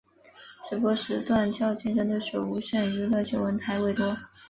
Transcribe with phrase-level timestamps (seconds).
[0.67, 4.17] 直播时段较竞争对手无线娱乐新闻台为多。